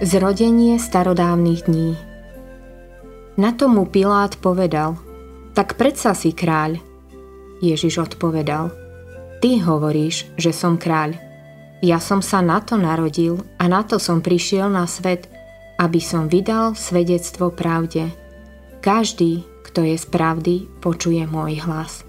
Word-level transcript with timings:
Zrodenie 0.00 0.80
starodávnych 0.80 1.68
dní 1.68 1.92
Na 3.36 3.52
tomu 3.52 3.84
Pilát 3.84 4.32
povedal, 4.40 4.96
tak 5.52 5.76
predsa 5.76 6.16
si 6.16 6.32
kráľ. 6.32 6.80
Ježiš 7.60 8.08
odpovedal, 8.08 8.72
ty 9.44 9.60
hovoríš, 9.60 10.24
že 10.40 10.56
som 10.56 10.80
kráľ. 10.80 11.20
Ja 11.84 12.00
som 12.00 12.24
sa 12.24 12.40
na 12.40 12.64
to 12.64 12.80
narodil 12.80 13.44
a 13.60 13.68
na 13.68 13.84
to 13.84 14.00
som 14.00 14.24
prišiel 14.24 14.72
na 14.72 14.88
svet, 14.88 15.28
aby 15.76 16.00
som 16.00 16.32
vydal 16.32 16.80
svedectvo 16.80 17.52
pravde. 17.52 18.08
Každý, 18.80 19.44
kto 19.68 19.84
je 19.84 20.00
z 20.00 20.06
pravdy, 20.08 20.64
počuje 20.80 21.28
môj 21.28 21.60
hlas. 21.68 22.08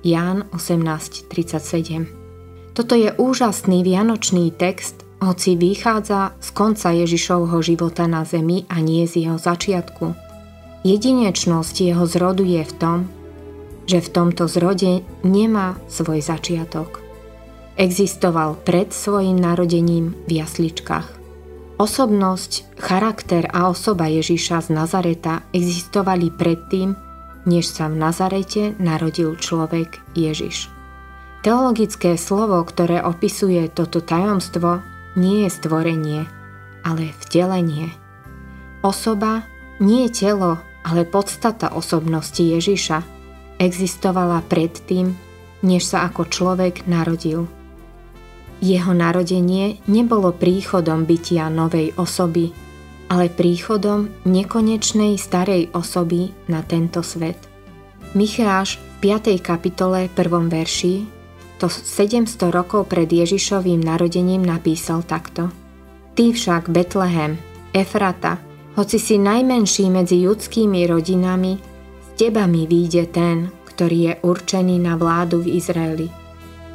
Ján 0.00 0.48
18.37 0.56 2.72
Toto 2.72 2.96
je 2.96 3.12
úžasný 3.20 3.84
vianočný 3.84 4.48
text, 4.56 5.04
hoci 5.18 5.58
vychádza 5.58 6.32
z 6.38 6.48
konca 6.54 6.94
Ježišovho 6.94 7.58
života 7.62 8.06
na 8.06 8.22
zemi 8.22 8.66
a 8.70 8.78
nie 8.78 9.06
z 9.06 9.26
jeho 9.26 9.38
začiatku. 9.38 10.14
Jedinečnosť 10.86 11.74
jeho 11.82 12.06
zrodu 12.06 12.46
je 12.46 12.62
v 12.62 12.72
tom, 12.78 12.98
že 13.88 13.98
v 13.98 14.08
tomto 14.08 14.46
zrode 14.46 15.02
nemá 15.26 15.74
svoj 15.90 16.22
začiatok. 16.22 17.02
Existoval 17.78 18.58
pred 18.62 18.90
svojim 18.94 19.38
narodením 19.38 20.14
v 20.26 20.42
jasličkách. 20.42 21.18
Osobnosť, 21.78 22.74
charakter 22.78 23.46
a 23.54 23.70
osoba 23.70 24.10
Ježiša 24.10 24.66
z 24.66 24.68
Nazareta 24.74 25.46
existovali 25.54 26.34
predtým, 26.34 26.94
než 27.46 27.70
sa 27.70 27.86
v 27.86 28.02
Nazarete 28.02 28.74
narodil 28.82 29.38
človek 29.38 30.02
Ježiš. 30.18 30.66
Teologické 31.46 32.18
slovo, 32.18 32.58
ktoré 32.66 32.98
opisuje 32.98 33.70
toto 33.70 34.02
tajomstvo, 34.02 34.82
nie 35.18 35.44
je 35.44 35.50
stvorenie, 35.50 36.20
ale 36.86 37.10
vtelenie. 37.26 37.90
Osoba 38.86 39.42
nie 39.82 40.06
je 40.06 40.30
telo, 40.30 40.62
ale 40.86 41.02
podstata 41.02 41.74
osobnosti 41.74 42.38
Ježiša 42.38 43.02
existovala 43.58 44.46
predtým, 44.46 45.18
než 45.66 45.82
sa 45.90 46.06
ako 46.06 46.30
človek 46.30 46.86
narodil. 46.86 47.50
Jeho 48.62 48.94
narodenie 48.94 49.82
nebolo 49.90 50.30
príchodom 50.34 51.06
bytia 51.06 51.50
novej 51.50 51.94
osoby, 51.98 52.54
ale 53.10 53.30
príchodom 53.30 54.10
nekonečnej 54.26 55.18
starej 55.18 55.74
osoby 55.74 56.30
na 56.46 56.62
tento 56.62 57.02
svet. 57.02 57.38
Micháš 58.14 58.78
v 58.98 59.14
5. 59.14 59.38
kapitole 59.42 60.10
1. 60.10 60.50
verši 60.50 61.17
to 61.58 61.66
700 61.66 62.54
rokov 62.54 62.86
pred 62.86 63.10
Ježišovým 63.10 63.82
narodením 63.82 64.46
napísal 64.46 65.02
takto. 65.02 65.50
Ty 66.14 66.30
však, 66.30 66.70
Betlehem, 66.70 67.38
Efrata, 67.74 68.38
hoci 68.78 69.02
si 69.02 69.18
najmenší 69.18 69.90
medzi 69.90 70.22
ľudskými 70.22 70.86
rodinami, 70.86 71.58
s 71.98 72.08
teba 72.14 72.46
výjde 72.46 73.10
ten, 73.10 73.50
ktorý 73.74 73.98
je 73.98 74.14
určený 74.22 74.78
na 74.78 74.94
vládu 74.94 75.42
v 75.42 75.58
Izraeli. 75.58 76.06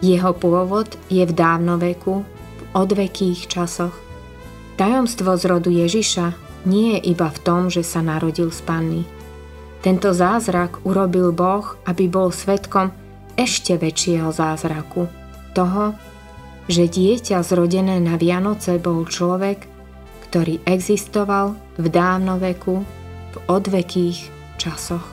Jeho 0.04 0.36
pôvod 0.36 1.00
je 1.08 1.24
v 1.24 1.32
dávnoveku, 1.32 2.14
v 2.24 2.62
odvekých 2.76 3.48
časoch. 3.48 3.96
Tajomstvo 4.76 5.36
z 5.40 5.44
rodu 5.48 5.72
Ježiša 5.72 6.36
nie 6.68 7.00
je 7.00 7.12
iba 7.12 7.28
v 7.32 7.40
tom, 7.44 7.72
že 7.72 7.84
sa 7.84 8.04
narodil 8.04 8.52
z 8.52 8.60
panny. 8.64 9.04
Tento 9.84 10.16
zázrak 10.16 10.84
urobil 10.88 11.36
Boh, 11.36 11.76
aby 11.84 12.08
bol 12.08 12.32
svetkom 12.32 13.03
ešte 13.38 13.78
väčšieho 13.78 14.34
zázraku. 14.34 15.06
Toho, 15.54 15.94
že 16.66 16.90
dieťa 16.90 17.46
zrodené 17.46 18.02
na 18.02 18.18
Vianoce 18.18 18.82
bol 18.82 19.06
človek, 19.06 19.70
ktorý 20.30 20.66
existoval 20.66 21.54
v 21.78 21.86
dávnoveku, 21.94 22.82
v 23.34 23.36
odvekých 23.46 24.34
časoch. 24.58 25.13